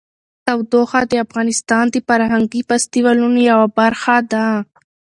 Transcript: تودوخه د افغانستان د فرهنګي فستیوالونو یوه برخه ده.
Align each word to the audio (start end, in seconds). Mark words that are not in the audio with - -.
تودوخه 0.45 1.01
د 1.11 1.13
افغانستان 1.25 1.85
د 1.89 1.95
فرهنګي 2.07 2.61
فستیوالونو 2.69 3.39
یوه 3.51 3.67
برخه 3.79 4.15
ده. 4.31 4.45